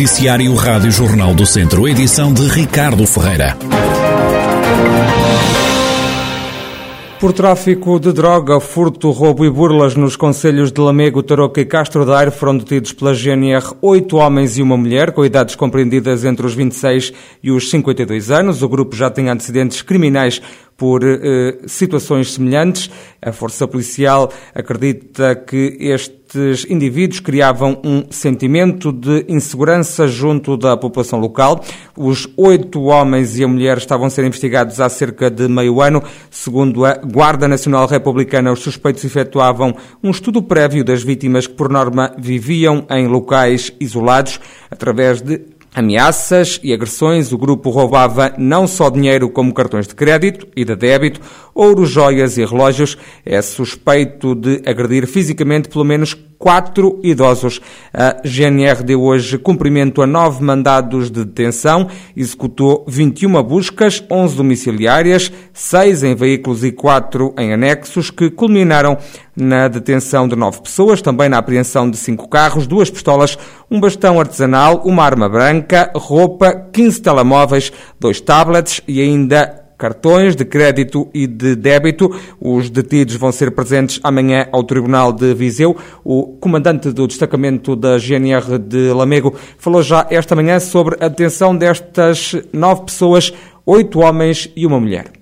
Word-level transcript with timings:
Noticiário 0.00 0.54
Rádio 0.54 0.90
Jornal 0.90 1.34
do 1.34 1.44
Centro, 1.44 1.86
edição 1.86 2.32
de 2.32 2.48
Ricardo 2.48 3.06
Ferreira. 3.06 3.54
Por 7.20 7.34
tráfico 7.34 8.00
de 8.00 8.10
droga, 8.10 8.58
furto, 8.60 9.10
roubo 9.10 9.44
e 9.44 9.50
burlas 9.50 9.94
nos 9.94 10.16
conselhos 10.16 10.72
de 10.72 10.80
Lamego, 10.80 11.22
Tarouca 11.22 11.60
e 11.60 11.66
Castro 11.66 12.06
Daire 12.06 12.30
foram 12.30 12.56
detidos 12.56 12.94
pela 12.94 13.12
GNR 13.12 13.74
oito 13.82 14.16
homens 14.16 14.56
e 14.56 14.62
uma 14.62 14.74
mulher, 14.74 15.12
com 15.12 15.22
idades 15.22 15.54
compreendidas 15.54 16.24
entre 16.24 16.46
os 16.46 16.54
26 16.54 17.12
e 17.42 17.50
os 17.50 17.68
52 17.68 18.30
anos. 18.30 18.62
O 18.62 18.68
grupo 18.70 18.96
já 18.96 19.10
tem 19.10 19.28
antecedentes 19.28 19.82
criminais 19.82 20.40
por 20.80 21.02
eh, 21.04 21.58
situações 21.66 22.32
semelhantes. 22.32 22.90
A 23.20 23.32
Força 23.32 23.68
Policial 23.68 24.32
acredita 24.54 25.36
que 25.36 25.76
estes 25.78 26.64
indivíduos 26.70 27.20
criavam 27.20 27.78
um 27.84 28.04
sentimento 28.10 28.90
de 28.90 29.26
insegurança 29.28 30.08
junto 30.08 30.56
da 30.56 30.78
população 30.78 31.20
local. 31.20 31.62
Os 31.94 32.26
oito 32.34 32.84
homens 32.84 33.38
e 33.38 33.44
a 33.44 33.48
mulher 33.48 33.76
estavam 33.76 34.06
a 34.06 34.10
ser 34.10 34.24
investigados 34.24 34.80
há 34.80 34.88
cerca 34.88 35.30
de 35.30 35.48
meio 35.48 35.82
ano. 35.82 36.02
Segundo 36.30 36.86
a 36.86 36.94
Guarda 36.94 37.46
Nacional 37.46 37.86
Republicana, 37.86 38.50
os 38.50 38.60
suspeitos 38.60 39.04
efetuavam 39.04 39.76
um 40.02 40.10
estudo 40.10 40.42
prévio 40.42 40.82
das 40.82 41.02
vítimas 41.02 41.46
que, 41.46 41.52
por 41.52 41.68
norma, 41.68 42.14
viviam 42.16 42.86
em 42.88 43.06
locais 43.06 43.70
isolados 43.78 44.40
através 44.70 45.20
de 45.20 45.59
ameaças 45.74 46.60
e 46.62 46.72
agressões, 46.72 47.32
o 47.32 47.38
grupo 47.38 47.70
roubava 47.70 48.34
não 48.38 48.66
só 48.66 48.90
dinheiro 48.90 49.30
como 49.30 49.54
cartões 49.54 49.86
de 49.86 49.94
crédito 49.94 50.46
e 50.56 50.64
de 50.64 50.74
débito, 50.74 51.20
ouro, 51.54 51.86
joias 51.86 52.36
e 52.38 52.44
relógios. 52.44 52.96
É 53.24 53.40
suspeito 53.40 54.34
de 54.34 54.62
agredir 54.66 55.06
fisicamente 55.06 55.68
pelo 55.68 55.84
menos 55.84 56.16
quatro 56.40 56.98
idosos. 57.02 57.60
A 57.92 58.16
GNR 58.24 58.82
deu 58.82 59.02
hoje 59.02 59.36
cumprimento 59.36 60.00
a 60.00 60.06
nove 60.06 60.42
mandados 60.42 61.10
de 61.10 61.22
detenção, 61.22 61.86
executou 62.16 62.82
21 62.88 63.42
buscas, 63.42 64.02
11 64.10 64.36
domiciliárias, 64.36 65.30
seis 65.52 66.02
em 66.02 66.14
veículos 66.14 66.64
e 66.64 66.72
quatro 66.72 67.34
em 67.38 67.52
anexos, 67.52 68.10
que 68.10 68.30
culminaram 68.30 68.96
na 69.36 69.68
detenção 69.68 70.26
de 70.26 70.34
nove 70.34 70.62
pessoas, 70.62 71.02
também 71.02 71.28
na 71.28 71.38
apreensão 71.38 71.90
de 71.90 71.98
cinco 71.98 72.26
carros, 72.26 72.66
duas 72.66 72.90
pistolas, 72.90 73.38
um 73.70 73.78
bastão 73.78 74.18
artesanal, 74.18 74.82
uma 74.84 75.04
arma 75.04 75.28
branca, 75.28 75.90
roupa, 75.94 76.68
15 76.72 77.02
telemóveis, 77.02 77.70
dois 78.00 78.18
tablets 78.20 78.80
e 78.88 79.00
ainda 79.00 79.59
cartões 79.80 80.36
de 80.36 80.44
crédito 80.44 81.08
e 81.14 81.26
de 81.26 81.56
débito. 81.56 82.14
Os 82.38 82.68
detidos 82.68 83.16
vão 83.16 83.32
ser 83.32 83.50
presentes 83.52 83.98
amanhã 84.02 84.46
ao 84.52 84.62
Tribunal 84.62 85.10
de 85.10 85.32
Viseu. 85.32 85.74
O 86.04 86.36
comandante 86.38 86.92
do 86.92 87.06
destacamento 87.06 87.74
da 87.74 87.96
GNR 87.96 88.58
de 88.58 88.92
Lamego 88.92 89.34
falou 89.56 89.82
já 89.82 90.06
esta 90.10 90.36
manhã 90.36 90.60
sobre 90.60 91.02
a 91.02 91.08
detenção 91.08 91.56
destas 91.56 92.36
nove 92.52 92.82
pessoas, 92.82 93.32
oito 93.64 94.00
homens 94.00 94.50
e 94.54 94.66
uma 94.66 94.78
mulher. 94.78 95.12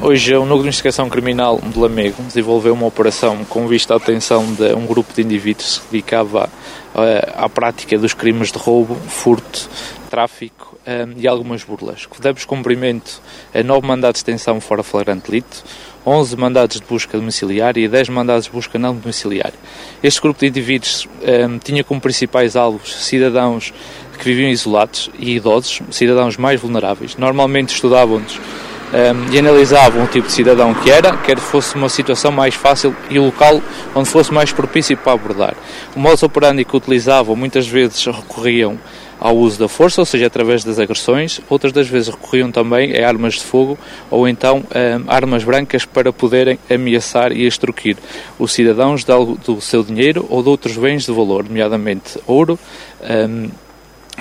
Hoje, 0.00 0.34
o 0.34 0.40
Núcleo 0.40 0.62
de 0.62 0.68
Investigação 0.68 1.08
Criminal 1.08 1.60
de 1.64 1.78
Lamego 1.78 2.22
desenvolveu 2.24 2.74
uma 2.74 2.86
operação 2.86 3.44
com 3.44 3.68
vista 3.68 3.94
à 3.94 3.98
detenção 3.98 4.52
de 4.52 4.74
um 4.74 4.84
grupo 4.84 5.14
de 5.14 5.22
indivíduos 5.22 5.78
que 5.78 5.84
se 5.84 5.92
dedicava 5.92 6.50
eh, 6.94 7.32
à 7.36 7.48
prática 7.48 7.96
dos 7.96 8.12
crimes 8.12 8.50
de 8.50 8.58
roubo, 8.58 8.96
furto, 9.06 9.68
tráfico 10.12 10.78
um, 10.86 11.18
e 11.18 11.26
algumas 11.26 11.64
burlas. 11.64 12.06
Damos 12.20 12.44
cumprimento 12.44 13.22
a 13.54 13.62
nove 13.62 13.86
mandados 13.86 14.20
de 14.20 14.26
detenção 14.26 14.60
fora 14.60 14.82
flagrante 14.82 15.30
delito, 15.30 15.64
11 16.06 16.36
mandados 16.36 16.78
de 16.78 16.86
busca 16.86 17.16
domiciliária 17.16 17.80
e 17.80 17.88
10 17.88 18.10
mandados 18.10 18.44
de 18.44 18.50
busca 18.50 18.78
não 18.78 18.94
domiciliária. 18.94 19.58
Este 20.02 20.20
grupo 20.20 20.40
de 20.40 20.48
indivíduos 20.48 21.08
um, 21.48 21.58
tinha 21.58 21.82
como 21.82 21.98
principais 21.98 22.56
alvos 22.56 22.94
cidadãos 23.06 23.72
que 24.18 24.24
viviam 24.24 24.50
isolados 24.50 25.08
e 25.18 25.36
idosos, 25.36 25.80
cidadãos 25.90 26.36
mais 26.36 26.60
vulneráveis. 26.60 27.16
Normalmente 27.16 27.70
estudavam-nos 27.70 28.36
um, 28.36 29.32
e 29.32 29.38
analisavam 29.38 30.04
o 30.04 30.06
tipo 30.06 30.26
de 30.26 30.34
cidadão 30.34 30.74
que 30.74 30.90
era, 30.90 31.16
quer 31.16 31.38
fosse 31.38 31.74
uma 31.74 31.88
situação 31.88 32.30
mais 32.30 32.54
fácil 32.54 32.94
e 33.08 33.18
o 33.18 33.24
local 33.24 33.62
onde 33.94 34.10
fosse 34.10 34.30
mais 34.30 34.52
propício 34.52 34.94
para 34.94 35.12
abordar. 35.12 35.54
O 35.96 35.98
modus 35.98 36.22
operandi 36.22 36.66
que 36.66 36.76
utilizavam 36.76 37.34
muitas 37.34 37.66
vezes 37.66 38.04
recorriam 38.04 38.78
ao 39.22 39.36
uso 39.36 39.58
da 39.58 39.68
força, 39.68 40.00
ou 40.00 40.04
seja, 40.04 40.26
através 40.26 40.64
das 40.64 40.78
agressões. 40.78 41.40
Outras 41.48 41.72
das 41.72 41.88
vezes 41.88 42.08
recorriam 42.08 42.50
também 42.50 42.96
a 42.96 43.06
armas 43.06 43.34
de 43.34 43.42
fogo 43.42 43.78
ou 44.10 44.26
então 44.26 44.64
a 45.06 45.14
armas 45.14 45.44
brancas 45.44 45.84
para 45.84 46.12
poderem 46.12 46.58
ameaçar 46.68 47.30
e 47.32 47.46
extorquir 47.46 47.96
os 48.38 48.52
cidadãos 48.52 49.04
do 49.04 49.60
seu 49.60 49.84
dinheiro 49.84 50.26
ou 50.28 50.42
de 50.42 50.48
outros 50.48 50.76
bens 50.76 51.06
de 51.06 51.12
valor, 51.12 51.44
nomeadamente 51.44 52.18
ouro, 52.26 52.58
um, 53.02 53.48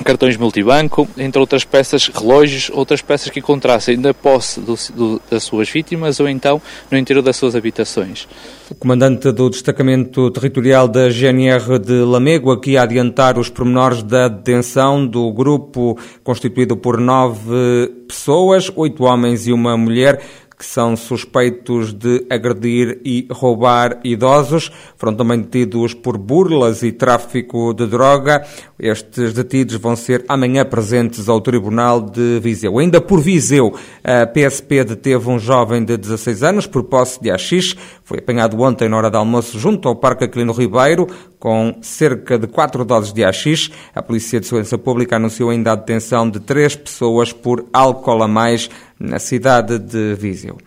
cartões 0.03 0.37
multibanco, 0.37 1.07
entre 1.17 1.39
outras 1.39 1.63
peças, 1.63 2.07
relógios, 2.07 2.69
outras 2.73 3.01
peças 3.01 3.29
que 3.29 3.39
encontrassem 3.39 3.97
na 3.97 4.13
posse 4.13 4.59
do, 4.59 4.75
do, 4.93 5.21
das 5.29 5.43
suas 5.43 5.69
vítimas 5.69 6.19
ou 6.19 6.27
então 6.27 6.61
no 6.89 6.97
interior 6.97 7.21
das 7.21 7.35
suas 7.35 7.55
habitações. 7.55 8.27
O 8.69 8.75
comandante 8.75 9.31
do 9.31 9.49
destacamento 9.49 10.31
territorial 10.31 10.87
da 10.87 11.09
GNR 11.09 11.79
de 11.79 12.01
Lamego 12.03 12.51
aqui 12.51 12.77
a 12.77 12.83
adiantar 12.83 13.37
os 13.37 13.49
pormenores 13.49 14.01
da 14.03 14.27
detenção 14.27 15.05
do 15.05 15.31
grupo 15.31 15.97
constituído 16.23 16.77
por 16.77 16.99
nove 16.99 17.91
pessoas, 18.07 18.71
oito 18.75 19.03
homens 19.03 19.47
e 19.47 19.53
uma 19.53 19.77
mulher, 19.77 20.21
que 20.61 20.65
são 20.67 20.95
suspeitos 20.95 21.91
de 21.91 22.23
agredir 22.29 23.01
e 23.03 23.27
roubar 23.31 23.99
idosos. 24.03 24.71
Foram 24.95 25.15
também 25.15 25.39
detidos 25.39 25.95
por 25.95 26.19
burlas 26.19 26.83
e 26.83 26.91
tráfico 26.91 27.73
de 27.73 27.87
droga. 27.87 28.45
Estes 28.77 29.33
detidos 29.33 29.77
vão 29.77 29.95
ser 29.95 30.23
amanhã 30.29 30.63
presentes 30.63 31.27
ao 31.27 31.41
Tribunal 31.41 31.99
de 31.99 32.39
Viseu. 32.39 32.77
Ainda 32.77 33.01
por 33.01 33.19
Viseu, 33.19 33.73
a 34.03 34.27
PSP 34.27 34.83
deteve 34.83 35.27
um 35.31 35.39
jovem 35.39 35.83
de 35.83 35.97
16 35.97 36.43
anos 36.43 36.67
por 36.67 36.83
posse 36.83 37.19
de 37.19 37.31
AX. 37.31 37.75
Foi 38.03 38.19
apanhado 38.19 38.61
ontem 38.61 38.87
na 38.87 38.97
hora 38.97 39.09
de 39.09 39.17
almoço 39.17 39.57
junto 39.57 39.87
ao 39.87 39.95
Parque 39.95 40.25
Aquilino 40.25 40.53
Ribeiro 40.53 41.07
com 41.41 41.79
cerca 41.81 42.37
de 42.37 42.45
quatro 42.45 42.85
doses 42.85 43.11
de 43.11 43.23
AX. 43.23 43.71
A 43.95 44.01
Polícia 44.03 44.39
de 44.39 44.45
Segurança 44.45 44.77
Pública 44.77 45.15
anunciou 45.15 45.49
ainda 45.49 45.71
a 45.71 45.75
detenção 45.75 46.29
de 46.29 46.39
três 46.39 46.75
pessoas 46.75 47.33
por 47.33 47.65
álcool 47.73 48.21
a 48.21 48.27
mais 48.27 48.69
na 49.01 49.19
cidade 49.19 49.79
de 49.79 50.15
Viseu. 50.15 50.57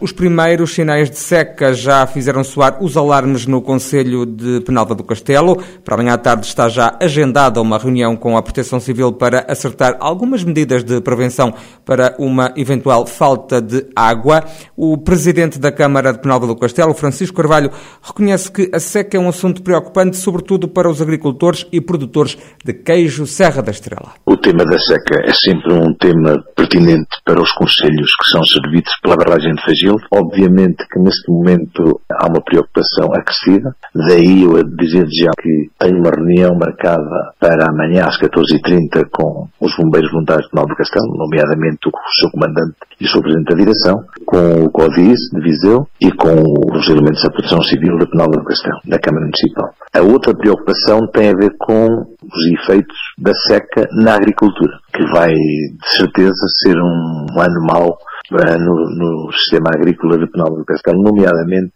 Os 0.00 0.12
primeiros 0.12 0.74
sinais 0.74 1.10
de 1.10 1.18
seca 1.18 1.74
já 1.74 2.06
fizeram 2.06 2.44
soar 2.44 2.80
os 2.80 2.96
alarmes 2.96 3.46
no 3.46 3.60
Conselho 3.60 4.24
de 4.24 4.60
Penalva 4.60 4.94
do 4.94 5.02
Castelo. 5.02 5.60
Para 5.84 5.96
amanhã 5.96 6.12
à 6.12 6.16
tarde 6.16 6.46
está 6.46 6.68
já 6.68 6.96
agendada 7.00 7.60
uma 7.60 7.76
reunião 7.78 8.14
com 8.14 8.36
a 8.36 8.42
Proteção 8.42 8.78
Civil 8.78 9.12
para 9.12 9.44
acertar 9.48 9.96
algumas 9.98 10.44
medidas 10.44 10.84
de 10.84 11.00
prevenção 11.00 11.52
para 11.84 12.14
uma 12.16 12.52
eventual 12.56 13.06
falta 13.06 13.60
de 13.60 13.88
água. 13.96 14.44
O 14.76 14.96
presidente 14.96 15.58
da 15.58 15.72
Câmara 15.72 16.12
de 16.12 16.20
Penalva 16.20 16.46
do 16.46 16.54
Castelo, 16.54 16.94
Francisco 16.94 17.36
Carvalho, 17.36 17.72
reconhece 18.00 18.52
que 18.52 18.70
a 18.72 18.78
seca 18.78 19.16
é 19.16 19.20
um 19.20 19.28
assunto 19.28 19.64
preocupante, 19.64 20.16
sobretudo 20.16 20.68
para 20.68 20.88
os 20.88 21.02
agricultores 21.02 21.66
e 21.72 21.80
produtores 21.80 22.38
de 22.64 22.72
queijo 22.72 23.26
Serra 23.26 23.62
da 23.62 23.72
Estrela. 23.72 24.12
O 24.24 24.36
tema 24.36 24.64
da 24.64 24.78
seca 24.78 25.22
é 25.24 25.32
sempre 25.32 25.72
um 25.72 25.92
tema 25.92 26.40
pertinente 26.54 27.08
para 27.24 27.42
os 27.42 27.50
conselhos 27.50 28.12
que 28.14 28.28
são 28.30 28.44
servidos 28.44 28.92
pela 29.02 29.16
barragem 29.16 29.56
de 29.56 29.62
Fagil 29.64 29.87
Obviamente 30.12 30.86
que 30.90 30.98
neste 31.00 31.30
momento 31.30 32.00
há 32.10 32.26
uma 32.26 32.42
preocupação 32.42 33.12
acrescida, 33.14 33.74
daí 33.94 34.42
eu 34.42 34.62
dizer 34.64 35.06
já 35.06 35.30
que 35.40 35.70
tenho 35.78 35.98
uma 35.98 36.10
reunião 36.10 36.54
marcada 36.54 37.32
para 37.38 37.70
amanhã 37.70 38.04
às 38.04 38.18
14h30 38.18 39.08
com 39.10 39.48
os 39.60 39.74
bombeiros 39.76 40.10
voluntários 40.10 40.48
de 40.48 40.54
Nova 40.54 40.74
Castelo, 40.74 41.16
nomeadamente 41.16 41.88
o 41.88 41.92
seu 42.20 42.30
comandante 42.30 42.76
e 43.00 43.04
o 43.04 43.08
seu 43.08 43.22
presidente 43.22 43.50
da 43.50 43.56
direção, 43.56 44.04
com 44.26 44.64
o 44.64 44.70
CODIS 44.70 45.18
de 45.32 45.40
Viseu 45.40 45.86
e 46.00 46.10
com 46.12 46.34
os 46.74 46.88
elementos 46.88 47.22
da 47.22 47.30
proteção 47.30 47.62
civil 47.62 47.98
de 47.98 48.10
Penalva 48.10 48.36
do 48.38 48.44
Castelo, 48.44 48.80
da 48.84 48.98
Câmara 48.98 49.26
Municipal. 49.26 49.70
A 49.94 50.02
outra 50.02 50.34
preocupação 50.34 51.06
tem 51.12 51.30
a 51.30 51.36
ver 51.36 51.54
com 51.58 51.86
os 52.22 52.46
efeitos 52.60 52.96
da 53.16 53.32
seca 53.34 53.88
na 53.92 54.14
agricultura, 54.14 54.78
que 54.98 55.04
vai 55.12 55.30
de 55.30 55.96
certeza 55.96 56.44
ser 56.60 56.76
um 56.76 57.40
ano 57.40 57.66
mau 57.70 57.96
no, 58.30 58.74
no, 58.90 59.32
sistema 59.32 59.70
agrícola 59.72 60.18
de 60.18 60.30
Penal 60.30 60.50
do 60.50 60.64
Castelo, 60.64 61.02
nomeadamente 61.02 61.72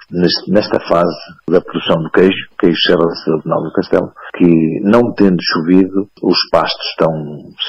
nesta 0.48 0.80
fase 0.80 1.16
da 1.48 1.60
produção 1.60 2.02
do 2.02 2.10
queijo, 2.10 2.48
queijo 2.58 2.76
Serra 2.84 3.06
da 3.06 3.42
Penal 3.42 3.62
do 3.62 3.72
Castelo, 3.72 4.12
que 4.36 4.80
não 4.82 5.14
tendo 5.14 5.38
chovido, 5.40 6.08
os 6.22 6.36
pastos 6.50 6.84
estão 6.90 7.12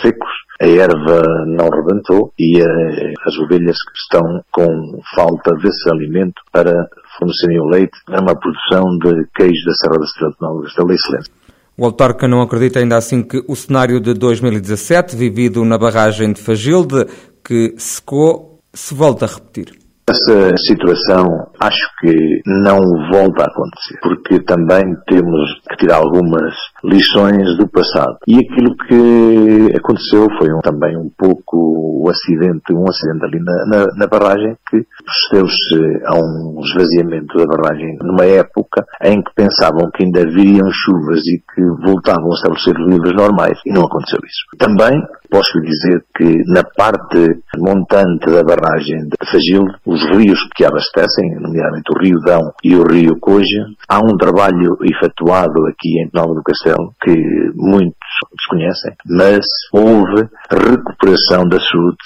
secos, 0.02 0.32
a 0.60 0.68
erva 0.68 1.22
não 1.46 1.70
rebentou 1.70 2.34
e 2.38 2.60
eh, 2.60 3.14
as 3.26 3.38
ovelhas 3.38 3.78
que 3.78 3.98
estão 3.98 4.44
com 4.52 4.68
falta 5.16 5.54
desse 5.62 5.90
alimento 5.90 6.42
para 6.52 6.74
fornecerem 7.18 7.62
o 7.62 7.70
leite, 7.70 7.98
é 8.10 8.20
uma 8.20 8.36
produção 8.38 8.98
de 8.98 9.28
queijo 9.36 9.66
da 9.66 9.74
Serra 9.76 10.00
da 10.00 10.06
Estrela 10.06 10.32
de 10.32 10.38
Penal 10.40 10.56
do 10.58 10.64
Castelo 10.64 10.92
excelente. 10.92 11.43
O 11.76 11.86
autarca 11.86 12.28
não 12.28 12.42
acredita 12.42 12.80
ainda 12.80 12.98
assim 12.98 13.24
que 13.24 13.44
o 13.48 13.56
cenário 13.56 14.00
de 14.00 14.14
2017, 14.14 15.16
vivido 15.16 15.66
na 15.66 15.76
barragem 15.76 16.32
de 16.32 16.40
Fagilde, 16.40 17.08
que 17.44 17.74
secou, 17.78 18.60
se 18.72 18.94
volta 18.94 19.26
a 19.26 19.28
repetir? 19.28 19.74
Essa 20.08 20.56
situação 20.58 21.26
acho 21.60 21.88
que 22.00 22.42
não 22.46 22.78
volta 23.12 23.44
a 23.44 23.48
acontecer, 23.48 23.98
porque 24.04 24.40
também 24.44 24.84
temos 25.08 25.62
que 25.70 25.78
tirar 25.78 25.98
algumas 25.98 26.54
lições 26.84 27.58
do 27.58 27.68
passado. 27.68 28.18
E 28.28 28.38
aquilo 28.38 28.76
que 28.76 29.78
aconteceu 29.78 30.28
foi 30.38 30.54
um, 30.54 30.60
também 30.60 30.98
um 30.98 31.10
pouco 31.18 32.04
o 32.04 32.10
acidente, 32.10 32.74
um 32.74 32.88
acidente 32.88 33.26
ali 33.26 33.40
na, 33.40 33.66
na, 33.66 33.88
na 33.96 34.08
barragem 34.08 34.56
que 34.70 34.86
procedeu-se 35.04 36.06
a 36.06 36.16
um 36.16 36.60
esvaziamento 36.62 37.38
da 37.38 37.46
barragem 37.46 37.98
numa 38.02 38.26
época 38.26 38.86
em 39.02 39.22
que 39.22 39.34
pensavam 39.34 39.90
que 39.92 40.04
ainda 40.04 40.26
viriam 40.26 40.70
chuvas 40.72 41.22
e 41.26 41.42
que 41.54 41.62
voltavam 41.86 42.32
a 42.32 42.36
estabelecer 42.36 42.76
níveis 42.80 43.16
normais 43.16 43.58
e 43.66 43.72
não 43.72 43.86
aconteceu 43.86 44.20
isso. 44.26 44.44
Também 44.58 45.02
posso 45.34 45.60
dizer 45.62 46.04
que 46.16 46.44
na 46.54 46.64
parte 46.64 47.42
montante 47.58 48.30
da 48.30 48.44
barragem 48.44 49.00
de 49.08 49.32
Fagil, 49.32 49.64
os 49.86 50.02
rios 50.16 50.40
que 50.56 50.64
abastecem, 50.64 51.36
nomeadamente 51.40 51.92
o 51.92 52.00
Rio 52.00 52.20
Dão 52.20 52.52
e 52.64 52.76
o 52.76 52.84
Rio 52.84 53.18
Coja, 53.20 53.66
há 53.88 54.00
um 54.00 54.18
trabalho 54.18 54.78
efetuado 54.84 55.66
aqui 55.68 56.02
em 56.02 56.10
Nova 56.14 56.34
do 56.34 56.44
Castelo 56.44 56.94
que 57.02 57.14
muitos 57.56 57.94
desconhecem, 58.38 58.94
mas 59.08 59.46
houve 59.72 60.28
recuperação 60.50 61.48
da 61.48 61.60
SUD 61.60 61.98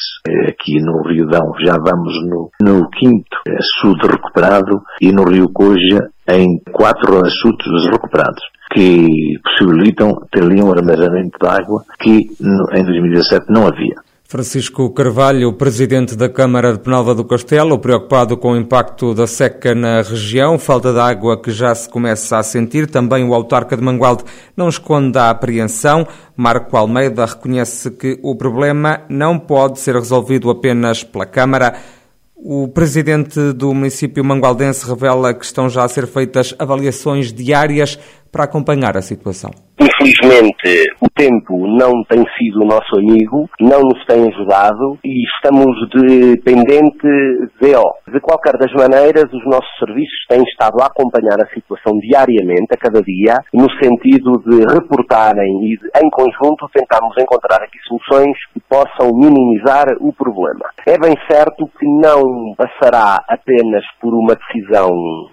aqui 0.47 0.81
no 0.81 1.01
Rio 1.07 1.27
Dão. 1.27 1.53
Já 1.65 1.75
vamos 1.77 2.13
no, 2.25 2.49
no 2.61 2.89
quinto 2.89 3.37
SUD 3.79 4.07
recuperado 4.07 4.81
e 5.01 5.11
no 5.11 5.23
Rio 5.23 5.49
Coja 5.49 6.09
em 6.29 6.59
quatro 6.71 7.25
SUDs 7.25 7.89
recuperados 7.91 8.43
que 8.73 9.07
possibilitam 9.43 10.11
ter 10.31 10.43
ali 10.43 10.61
um 10.61 10.71
armazenamento 10.71 11.37
de 11.39 11.47
água 11.47 11.83
que 11.99 12.27
em 12.75 12.83
2017 12.83 13.45
não 13.49 13.67
havia. 13.67 13.95
Francisco 14.29 14.89
Carvalho, 14.89 15.53
presidente 15.53 16.13
da 16.13 16.27
Câmara 16.27 16.73
de 16.73 16.79
Penalva 16.79 17.15
do 17.15 17.23
Castelo, 17.23 17.79
preocupado 17.79 18.35
com 18.35 18.51
o 18.51 18.57
impacto 18.57 19.13
da 19.13 19.25
seca 19.25 19.73
na 19.73 20.01
região, 20.01 20.59
falta 20.59 20.91
de 20.91 20.99
água 20.99 21.41
que 21.41 21.49
já 21.49 21.73
se 21.73 21.87
começa 21.87 22.37
a 22.37 22.43
sentir. 22.43 22.87
Também 22.87 23.23
o 23.23 23.33
autarca 23.33 23.77
de 23.77 23.81
Mangualde 23.81 24.25
não 24.53 24.67
esconde 24.67 25.17
a 25.17 25.29
apreensão. 25.29 26.05
Marco 26.35 26.75
Almeida 26.75 27.25
reconhece 27.25 27.89
que 27.89 28.19
o 28.21 28.35
problema 28.35 28.99
não 29.07 29.39
pode 29.39 29.79
ser 29.79 29.95
resolvido 29.95 30.49
apenas 30.49 31.05
pela 31.05 31.25
Câmara. 31.25 31.75
O 32.35 32.67
presidente 32.67 33.53
do 33.53 33.73
município 33.73 34.25
mangualdense 34.25 34.85
revela 34.85 35.33
que 35.33 35.45
estão 35.45 35.69
já 35.69 35.85
a 35.85 35.87
ser 35.87 36.05
feitas 36.05 36.53
avaliações 36.59 37.31
diárias 37.31 37.97
para 38.29 38.43
acompanhar 38.43 38.97
a 38.97 39.01
situação. 39.01 39.66
Infelizmente, 39.79 40.91
o 40.99 41.09
tempo 41.09 41.67
não 41.67 42.03
tem 42.09 42.23
sido 42.37 42.65
nosso 42.65 42.97
amigo, 42.97 43.47
não 43.59 43.81
nos 43.81 44.03
tem 44.07 44.27
ajudado 44.27 44.97
e 45.03 45.23
estamos 45.35 45.75
dependente 45.91 47.07
de 47.61 47.75
O. 47.75 47.93
De 48.07 48.21
qualquer 48.21 48.57
das 48.57 48.71
maneiras, 48.71 49.25
os 49.33 49.45
nossos 49.45 49.69
serviços 49.77 50.25
têm 50.29 50.41
estado 50.43 50.81
a 50.81 50.87
acompanhar 50.87 51.35
a 51.41 51.53
situação 51.53 51.97
diariamente, 51.99 52.71
a 52.71 52.77
cada 52.77 53.01
dia, 53.01 53.35
no 53.53 53.67
sentido 53.83 54.41
de 54.47 54.63
reportarem 54.73 55.65
e, 55.65 55.77
de, 55.77 55.87
em 56.01 56.09
conjunto, 56.09 56.69
tentarmos 56.73 57.15
encontrar 57.17 57.61
aqui 57.61 57.77
soluções 57.85 58.37
que 58.53 58.61
possam 58.69 59.11
minimizar 59.13 59.87
o 59.99 60.13
problema. 60.13 60.65
É 60.87 60.97
bem 60.97 61.15
certo 61.29 61.69
que 61.77 61.85
não 61.85 62.55
passará 62.55 63.23
apenas 63.27 63.83
por 63.99 64.13
uma 64.13 64.35
decisão 64.35 64.89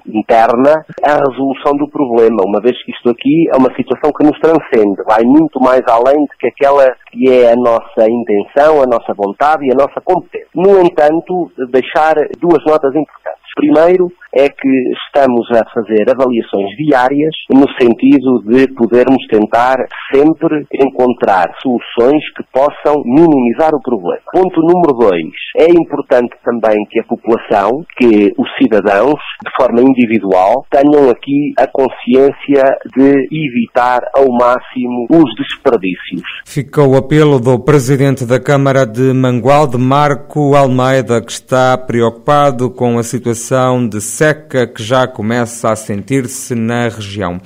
interna 0.07 0.85
a 1.05 1.15
resolução 1.15 1.77
do 1.79 1.89
problema, 1.89 2.43
uma 2.45 2.61
vez 2.61 2.77
que 2.85 2.91
isto 2.91 3.09
aqui 3.09 3.49
é 3.53 3.57
uma 3.57 3.73
situação 3.77 4.11
que 4.13 4.25
nos 4.25 4.39
transcende, 4.41 5.03
vai 5.07 5.23
muito 5.23 5.61
mais 5.61 5.83
além 5.87 6.25
de 6.25 6.37
que 6.39 6.49
aquela 6.49 6.93
que 7.15 7.31
é 7.31 7.53
a 7.53 7.57
nossa 7.57 8.11
intenção, 8.11 8.83
a 8.83 8.87
nossa 8.87 9.15
vontade 9.15 9.65
e 9.65 9.71
a 9.71 9.77
nossa 9.77 10.01
competência. 10.03 10.49
No 10.55 10.81
entanto, 10.81 11.51
deixar 11.71 12.15
duas 12.41 12.64
notas 12.67 12.95
importantes. 12.95 13.44
Primeiro, 13.55 14.11
é 14.35 14.49
que 14.49 14.93
estamos 15.07 15.47
a 15.53 15.63
fazer 15.73 16.11
avaliações 16.11 16.77
diárias 16.77 17.33
no 17.49 17.67
sentido 17.81 18.43
de 18.43 18.67
podermos 18.75 19.25
tentar 19.31 19.77
sempre 20.13 20.67
encontrar 20.73 21.53
soluções 21.63 22.21
que 22.37 22.43
possam 22.53 23.01
minimizar 23.05 23.73
o 23.73 23.81
problema. 23.81 24.21
Ponto 24.33 24.61
número 24.61 24.93
dois. 24.99 25.33
É 25.57 25.71
importante 25.71 26.35
também 26.45 26.85
que 26.91 26.99
a 26.99 27.05
população, 27.05 27.85
que 27.97 28.33
os 28.37 28.49
cidadãos, 28.61 29.21
de 29.45 29.51
forma 29.57 29.81
individual, 29.83 30.67
tenham 30.69 31.09
aqui 31.09 31.53
a 31.57 31.69
consciência 31.69 32.65
de 32.97 33.29
evitar 33.31 34.01
ao 34.17 34.27
máximo 34.33 35.07
os 35.11 35.33
desperdícios. 35.37 36.23
Fica 36.45 36.83
o 36.83 36.97
apelo 36.97 37.39
do 37.39 37.61
Presidente 37.61 38.27
da 38.27 38.41
Câmara 38.41 38.85
de 38.85 39.13
Mangualde, 39.13 39.79
Marco 39.79 40.57
Almeida, 40.57 41.23
que 41.25 41.31
está 41.31 41.79
preocupado 41.79 42.69
com 42.69 42.99
a 42.99 43.05
situação 43.05 43.44
de 43.91 44.01
seca 44.01 44.67
que 44.67 44.83
já 44.83 45.07
começa 45.07 45.71
a 45.71 45.77
sentir-se 45.77 46.55
na 46.55 46.89
região. 46.89 47.41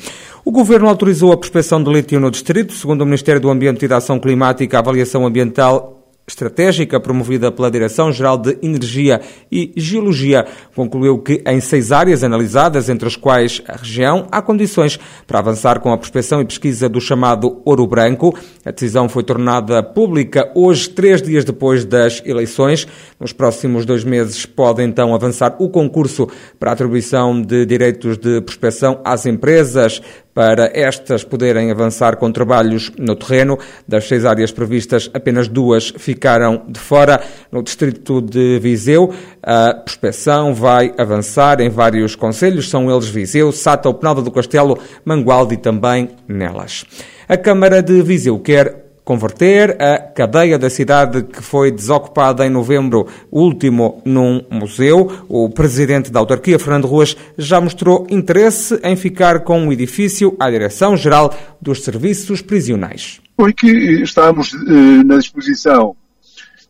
O 0.45 0.50
Governo 0.50 0.89
autorizou 0.89 1.33
a 1.33 1.37
prospecção 1.37 1.83
de 1.83 1.93
lítio 1.93 2.21
no 2.21 2.31
distrito. 2.31 2.73
Segundo 2.73 3.03
o 3.03 3.05
Ministério 3.05 3.41
do 3.41 3.50
Ambiente 3.50 3.85
e 3.85 3.89
da 3.89 3.99
Ação 3.99 4.19
Climática, 4.19 4.77
a 4.77 4.81
avaliação 4.81 5.27
ambiental 5.27 5.98
estratégica 6.28 7.00
promovida 7.00 7.50
pela 7.50 7.70
Direção-Geral 7.70 8.36
de 8.36 8.58
Energia 8.62 9.20
e 9.50 9.72
Geologia 9.75 10.46
concluiu 10.75 11.19
que 11.19 11.42
em 11.46 11.60
seis 11.60 11.90
áreas 11.90 12.22
analisadas, 12.22 12.88
entre 12.88 13.08
as 13.08 13.16
quais 13.16 13.62
a 13.66 13.76
região, 13.76 14.26
há 14.30 14.42
condições 14.42 15.00
para 15.26 15.38
avançar 15.38 15.80
com 15.80 15.90
a 15.90 15.96
prospecção 15.96 16.40
e 16.40 16.44
pesquisa 16.44 16.88
do 16.88 17.00
chamado 17.00 17.62
Ouro 17.64 17.86
Branco. 17.86 18.36
A 18.64 18.70
decisão 18.70 19.08
foi 19.08 19.25
tornada 19.25 19.82
pública 19.82 20.52
hoje, 20.54 20.90
três 20.90 21.22
dias 21.22 21.44
depois 21.44 21.84
das 21.84 22.22
eleições. 22.25 22.86
Nos 23.19 23.32
próximos 23.32 23.86
dois 23.86 24.04
meses 24.04 24.44
pode 24.44 24.82
então 24.82 25.14
avançar 25.14 25.56
o 25.58 25.70
concurso 25.70 26.28
para 26.58 26.70
a 26.70 26.75
atribuição 26.75 27.40
de 27.40 27.64
direitos 27.64 28.19
de 28.19 28.42
prospecção 28.42 29.00
às 29.02 29.25
empresas 29.25 30.02
para 30.38 30.70
estas 30.73 31.25
poderem 31.25 31.69
avançar 31.69 32.14
com 32.14 32.31
trabalhos 32.31 32.93
no 32.96 33.17
terreno. 33.17 33.58
Das 33.88 34.06
seis 34.06 34.25
áreas 34.25 34.52
previstas, 34.52 35.11
apenas 35.12 35.49
duas 35.49 35.93
ficaram 35.99 36.62
de 36.69 36.79
fora. 36.79 37.20
No 37.50 37.61
distrito 37.61 38.23
de 38.23 38.56
Viseu, 38.61 39.12
a 39.43 39.75
prospeção 39.75 40.55
vai 40.55 40.94
avançar 40.96 41.61
em 41.61 41.69
vários 41.69 42.14
conselhos, 42.14 42.70
são 42.70 42.88
eles 42.88 43.08
Viseu, 43.08 43.50
Sata, 43.50 43.93
Penalva 43.93 44.23
do 44.23 44.31
Castelo, 44.31 44.79
Mangualde 45.05 45.55
e 45.55 45.56
também 45.56 46.11
Nelas. 46.29 46.85
A 47.29 47.37
Câmara 47.37 47.82
de 47.82 48.00
Viseu 48.00 48.38
quer 48.38 48.88
converter 49.08 49.81
a 49.81 49.99
cadeia 49.99 50.58
da 50.58 50.69
cidade 50.69 51.22
que 51.22 51.43
foi 51.43 51.70
desocupada 51.70 52.46
em 52.46 52.50
novembro 52.50 53.06
último 53.32 54.02
num 54.05 54.44
museu. 54.50 55.25
O 55.31 55.49
presidente 55.49 56.12
da 56.12 56.20
autarquia, 56.20 56.58
Fernando 56.58 56.87
Ruas, 56.87 57.16
já 57.38 57.58
mostrou 57.58 58.06
interesse 58.10 58.78
em 58.84 58.94
ficar 58.96 59.44
com 59.44 59.66
o 59.66 59.72
edifício 59.72 60.37
à 60.38 60.50
direção-geral 60.50 61.34
dos 61.58 61.82
serviços 61.82 62.42
prisionais. 62.42 63.18
Porque 63.35 63.66
estamos 64.02 64.52
eh, 64.52 65.02
na 65.02 65.16
disposição 65.16 65.97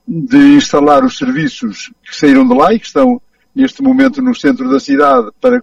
de 0.07 0.39
instalar 0.55 1.05
os 1.05 1.19
serviços 1.19 1.91
que 2.05 2.15
saíram 2.15 2.47
de 2.47 2.55
lá 2.55 2.73
e 2.73 2.79
que 2.79 2.87
estão 2.87 3.21
neste 3.53 3.83
momento 3.83 4.23
no 4.23 4.33
centro 4.33 4.71
da 4.71 4.79
cidade 4.79 5.29
para 5.41 5.61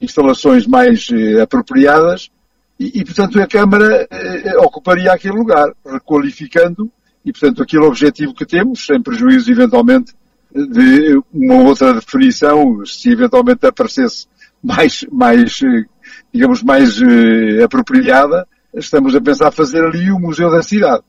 instalações 0.00 0.66
mais 0.66 1.08
eh, 1.12 1.42
apropriadas 1.42 2.30
e, 2.78 3.00
e, 3.00 3.04
portanto, 3.04 3.40
a 3.40 3.46
Câmara 3.46 4.06
eh, 4.10 4.56
ocuparia 4.58 5.12
aquele 5.12 5.36
lugar, 5.36 5.72
requalificando, 5.84 6.90
e, 7.24 7.32
portanto, 7.32 7.62
aquele 7.62 7.84
objetivo 7.84 8.34
que 8.34 8.44
temos, 8.44 8.84
sem 8.84 9.02
prejuízo, 9.02 9.50
eventualmente, 9.50 10.14
de 10.54 11.20
uma 11.32 11.62
outra 11.62 11.94
definição, 11.94 12.84
se 12.84 13.10
eventualmente 13.10 13.66
aparecesse 13.66 14.26
mais, 14.62 15.04
mais 15.10 15.60
eh, 15.62 15.84
digamos, 16.32 16.62
mais 16.62 17.00
eh, 17.00 17.62
apropriada, 17.62 18.46
estamos 18.74 19.14
a 19.14 19.20
pensar 19.20 19.50
fazer 19.50 19.84
ali 19.84 20.10
o 20.10 20.18
Museu 20.18 20.50
da 20.50 20.62
Cidade. 20.62 21.02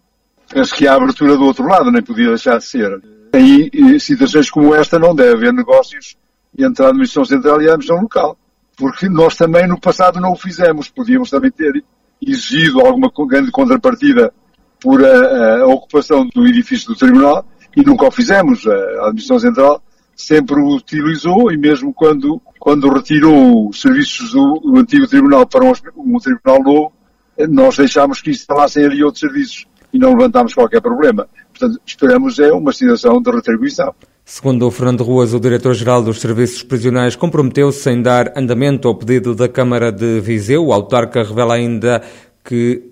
Penso 0.50 0.74
que 0.74 0.88
a 0.88 0.95
abertura 0.95 1.36
do 1.36 1.43
outro 1.43 1.67
lado 1.67 1.91
nem 1.91 2.01
podia 2.01 2.29
deixar 2.29 2.57
de 2.57 2.65
ser. 2.65 3.01
Em 3.33 3.69
eh, 3.74 4.00
situações 4.00 4.50
como 4.50 4.74
esta 4.74 4.97
não 4.97 5.13
deve 5.13 5.33
haver 5.33 5.53
negócios 5.53 6.15
entre 6.57 6.86
a 6.86 6.89
Administração 6.89 7.25
Central 7.25 7.62
e 7.62 7.65
a 7.65 7.74
Administração 7.74 8.01
Local 8.01 8.38
porque 8.77 9.10
nós 9.10 9.36
também 9.36 9.67
no 9.67 9.79
passado 9.79 10.22
não 10.22 10.31
o 10.31 10.36
fizemos. 10.38 10.88
Podíamos 10.88 11.31
também 11.31 11.51
ter 11.51 11.84
exigido 12.22 12.79
alguma 12.79 13.12
grande 13.27 13.51
contrapartida 13.51 14.31
por 14.79 15.03
a, 15.03 15.62
a 15.62 15.65
ocupação 15.65 16.25
do 16.34 16.48
edifício 16.48 16.88
do 16.89 16.96
Tribunal 16.96 17.43
e 17.75 17.84
nunca 17.84 18.05
o 18.05 18.12
fizemos. 18.12 18.65
A 18.67 19.07
Administração 19.07 19.39
Central 19.39 19.84
sempre 20.15 20.60
o 20.60 20.75
utilizou 20.75 21.51
e 21.51 21.57
mesmo 21.57 21.93
quando, 21.93 22.39
quando 22.60 22.93
retirou 22.93 23.69
os 23.69 23.81
serviços 23.81 24.31
do, 24.31 24.60
do 24.60 24.77
antigo 24.77 25.07
Tribunal 25.07 25.46
para 25.48 25.65
um, 25.65 25.74
um 25.98 26.19
Tribunal 26.19 26.63
novo, 26.63 26.93
nós 27.50 27.77
deixámos 27.77 28.22
que 28.22 28.29
instalassem 28.29 28.86
ali 28.86 29.03
outros 29.03 29.19
serviços 29.19 29.65
e 29.91 29.98
não 29.98 30.12
levantámos 30.12 30.53
qualquer 30.53 30.81
problema. 30.81 31.27
Portanto, 31.50 31.81
esperamos 31.86 32.38
é 32.39 32.51
uma 32.51 32.72
situação 32.72 33.22
de 33.22 33.31
retribuição. 33.31 33.93
Segundo 34.29 34.67
o 34.67 34.72
Fernando 34.72 35.05
Ruas, 35.05 35.34
o 35.34 35.39
diretor-geral 35.39 36.03
dos 36.03 36.19
Serviços 36.19 36.62
Prisionais 36.62 37.15
comprometeu-se 37.15 37.89
em 37.89 38.01
dar 38.01 38.38
andamento 38.38 38.86
ao 38.86 38.93
pedido 38.93 39.34
da 39.34 39.48
Câmara 39.48 39.89
de 39.89 40.19
Viseu. 40.19 40.65
O 40.65 40.74
autarca 40.74 41.24
revela 41.24 41.53
ainda 41.53 42.01
que 42.43 42.84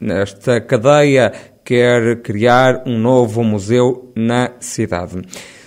nesta 0.00 0.60
cadeia 0.60 1.32
quer 1.64 2.20
criar 2.22 2.82
um 2.86 2.98
novo 2.98 3.44
museu 3.44 4.10
na 4.16 4.50
cidade. 4.58 5.22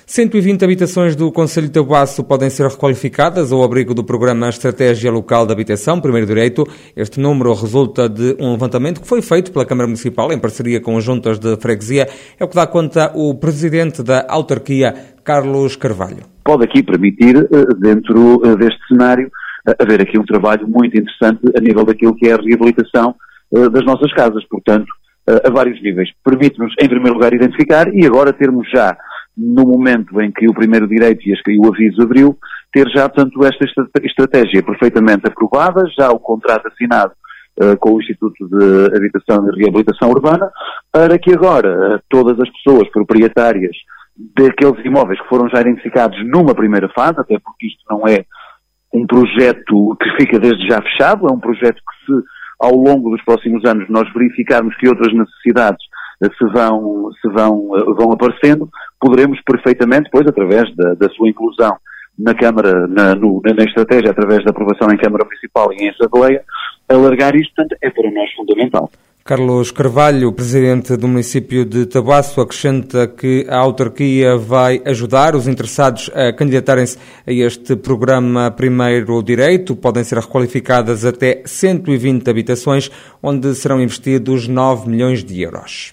120 0.05 0.65
habitações 0.65 1.15
do 1.15 1.31
Conselho 1.31 1.67
de 1.67 1.73
Tabuaço 1.73 2.25
podem 2.25 2.49
ser 2.49 2.67
requalificadas 2.67 3.53
ao 3.53 3.63
abrigo 3.63 3.93
do 3.93 4.03
programa 4.03 4.49
Estratégia 4.49 5.09
Local 5.09 5.45
de 5.45 5.53
Habitação, 5.53 6.01
primeiro 6.01 6.27
direito. 6.27 6.65
Este 6.95 7.21
número 7.21 7.53
resulta 7.53 8.09
de 8.09 8.35
um 8.37 8.51
levantamento 8.51 8.99
que 9.01 9.07
foi 9.07 9.21
feito 9.21 9.51
pela 9.51 9.65
Câmara 9.65 9.87
Municipal 9.87 10.31
em 10.33 10.39
parceria 10.39 10.81
com 10.81 10.97
as 10.97 11.03
juntas 11.05 11.39
de 11.39 11.55
freguesia. 11.55 12.07
É 12.37 12.43
o 12.43 12.49
que 12.49 12.55
dá 12.55 12.67
conta 12.67 13.13
o 13.15 13.33
presidente 13.35 14.03
da 14.03 14.25
autarquia, 14.27 14.93
Carlos 15.23 15.77
Carvalho. 15.77 16.23
Pode 16.43 16.65
aqui 16.65 16.83
permitir, 16.83 17.37
eh, 17.37 17.65
dentro 17.79 18.41
eh, 18.45 18.57
deste 18.57 18.85
cenário, 18.89 19.31
eh, 19.67 19.75
haver 19.79 20.01
aqui 20.01 20.19
um 20.19 20.25
trabalho 20.25 20.67
muito 20.67 20.97
interessante 20.97 21.39
a 21.55 21.61
nível 21.61 21.85
daquilo 21.85 22.13
que 22.15 22.27
é 22.27 22.33
a 22.33 22.37
reabilitação 22.37 23.15
das 23.71 23.85
nossas 23.85 24.11
casas. 24.13 24.43
Portanto, 24.49 24.87
a 25.27 25.49
vários 25.51 25.81
níveis. 25.81 26.09
Permite-nos, 26.25 26.73
em 26.81 26.89
primeiro 26.89 27.13
lugar, 27.13 27.31
identificar 27.31 27.87
e 27.93 28.03
agora 28.03 28.33
termos 28.33 28.67
já 28.69 28.97
no 29.35 29.65
momento 29.65 30.21
em 30.21 30.31
que 30.31 30.47
o 30.47 30.53
primeiro 30.53 30.87
direito 30.87 31.21
e 31.27 31.59
o 31.59 31.67
aviso 31.67 32.01
abriu, 32.01 32.37
ter 32.71 32.87
já, 32.89 33.09
portanto, 33.09 33.43
esta 33.45 33.65
estratégia 34.03 34.63
perfeitamente 34.63 35.27
aprovada, 35.27 35.83
já 35.97 36.09
o 36.11 36.19
contrato 36.19 36.67
assinado 36.67 37.13
uh, 37.61 37.77
com 37.77 37.93
o 37.93 38.01
Instituto 38.01 38.47
de 38.47 38.95
Habitação 38.95 39.47
e 39.47 39.59
Reabilitação 39.59 40.09
Urbana, 40.09 40.51
para 40.91 41.17
que 41.17 41.33
agora 41.33 41.95
uh, 41.95 42.01
todas 42.09 42.39
as 42.39 42.49
pessoas 42.51 42.89
proprietárias 42.89 43.75
daqueles 44.35 44.85
imóveis 44.85 45.19
que 45.19 45.27
foram 45.27 45.49
já 45.49 45.61
identificados 45.61 46.17
numa 46.25 46.53
primeira 46.53 46.87
fase, 46.89 47.19
até 47.19 47.37
porque 47.39 47.67
isto 47.67 47.83
não 47.89 48.07
é 48.07 48.25
um 48.93 49.07
projeto 49.07 49.97
que 49.99 50.09
fica 50.21 50.39
desde 50.39 50.67
já 50.67 50.79
fechado, 50.81 51.27
é 51.27 51.31
um 51.31 51.39
projeto 51.39 51.77
que 51.77 52.05
se 52.05 52.23
ao 52.59 52.75
longo 52.75 53.09
dos 53.09 53.23
próximos 53.23 53.65
anos 53.65 53.89
nós 53.89 54.11
verificarmos 54.13 54.75
que 54.77 54.87
outras 54.87 55.11
necessidades 55.13 55.83
se 56.37 56.45
vão, 56.53 57.11
se 57.21 57.29
vão, 57.29 57.69
vão 57.95 58.11
aparecendo, 58.11 58.69
poderemos 58.99 59.39
perfeitamente, 59.41 60.05
depois, 60.05 60.27
através 60.27 60.73
da, 60.75 60.93
da 60.93 61.09
sua 61.09 61.29
inclusão 61.29 61.75
na 62.17 62.33
Câmara, 62.33 62.87
na, 62.87 63.15
no, 63.15 63.41
na, 63.43 63.63
estratégia, 63.63 64.11
através 64.11 64.43
da 64.43 64.51
aprovação 64.51 64.91
em 64.91 64.97
Câmara 64.97 65.25
Municipal 65.25 65.73
e 65.73 65.83
em 65.83 65.89
Assembleia, 65.89 66.43
alargar 66.87 67.35
isto, 67.35 67.53
portanto, 67.55 67.77
é 67.81 67.89
para 67.89 68.11
nós 68.11 68.31
fundamental. 68.33 68.89
Carlos 69.25 69.71
Carvalho, 69.71 70.33
presidente 70.33 70.97
do 70.97 71.07
município 71.07 71.63
de 71.63 71.85
Tabaço, 71.85 72.41
acrescenta 72.41 73.07
que 73.07 73.45
a 73.47 73.57
autarquia 73.57 74.35
vai 74.35 74.81
ajudar 74.85 75.33
os 75.33 75.47
interessados 75.47 76.11
a 76.13 76.33
candidatarem-se 76.33 76.97
a 77.25 77.31
este 77.31 77.77
programa 77.77 78.51
Primeiro 78.51 79.23
Direito. 79.23 79.77
Podem 79.77 80.03
ser 80.03 80.17
requalificadas 80.17 81.05
até 81.05 81.41
120 81.45 82.29
habitações, 82.29 82.91
onde 83.21 83.55
serão 83.55 83.81
investidos 83.81 84.45
9 84.49 84.89
milhões 84.89 85.23
de 85.23 85.41
euros. 85.41 85.91